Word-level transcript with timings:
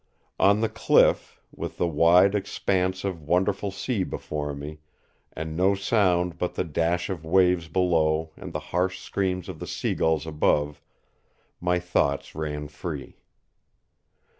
On 0.39 0.61
the 0.61 0.67
cliff, 0.67 1.39
with 1.55 1.77
the 1.77 1.85
wide 1.85 2.33
expanse 2.33 3.03
of 3.03 3.21
wonderful 3.21 3.69
sea 3.69 4.03
before 4.03 4.55
me, 4.55 4.79
and 5.33 5.55
no 5.55 5.75
sound 5.75 6.39
but 6.39 6.55
the 6.55 6.63
dash 6.63 7.07
of 7.07 7.23
waves 7.23 7.67
below 7.67 8.31
and 8.35 8.51
the 8.51 8.59
harsh 8.73 8.97
screams 8.99 9.47
of 9.47 9.59
the 9.59 9.67
seagulls 9.67 10.25
above, 10.25 10.81
my 11.59 11.77
thoughts 11.77 12.33
ran 12.33 12.67
free. 12.67 13.19